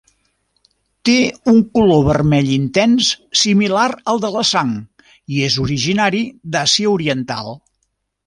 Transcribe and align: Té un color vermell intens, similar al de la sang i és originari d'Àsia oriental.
Té 1.07 1.15
un 1.51 1.57
color 1.77 1.99
vermell 2.07 2.49
intens, 2.55 3.09
similar 3.43 3.85
al 4.13 4.23
de 4.25 4.33
la 4.37 4.43
sang 4.53 4.73
i 5.35 5.45
és 5.49 5.59
originari 5.67 6.23
d'Àsia 6.57 6.95
oriental. 6.97 7.53